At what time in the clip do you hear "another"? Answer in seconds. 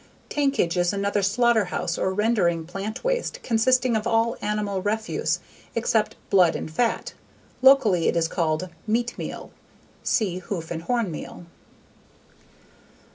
0.93-1.21